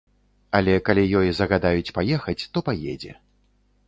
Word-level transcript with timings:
Але 0.59 0.77
калі 0.87 1.03
ёй 1.19 1.29
загадаюць 1.39 1.93
паехаць, 1.97 2.35
то 2.55 2.65
паедзе. 2.71 3.13